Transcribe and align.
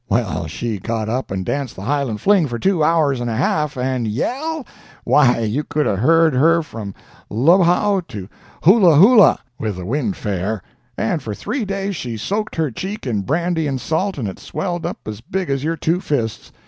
Well, 0.09 0.47
she 0.47 0.77
just 0.79 0.83
got 0.87 1.09
up 1.09 1.29
and 1.29 1.45
danced 1.45 1.75
the 1.75 1.83
Highland 1.83 2.21
fling 2.21 2.47
for 2.47 2.57
two 2.57 2.83
hours 2.83 3.19
and 3.19 3.29
a 3.29 3.35
half—and 3.35 4.07
yell!—why, 4.07 5.41
you 5.41 5.63
could 5.63 5.85
have 5.85 5.99
heard 5.99 6.33
her 6.33 6.63
from 6.63 6.95
Lu 7.29 7.57
wow 7.59 8.01
to 8.07 8.27
Hoolahoola, 8.63 9.37
with 9.59 9.75
the 9.75 9.85
wind 9.85 10.15
fair! 10.15 10.63
and 10.97 11.21
for 11.21 11.35
three 11.35 11.65
days 11.65 11.95
she 11.95 12.17
soaked 12.17 12.55
her 12.55 12.71
cheek 12.71 13.05
in 13.05 13.21
brandy 13.21 13.67
and 13.67 13.79
salt, 13.79 14.17
and 14.17 14.27
it 14.27 14.39
swelled 14.39 14.87
up 14.87 14.97
as 15.05 15.21
big 15.21 15.51
as 15.51 15.63
your 15.63 15.77
two 15.77 15.99
fists. 16.01 16.51